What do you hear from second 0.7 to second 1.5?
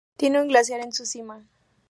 en su cima.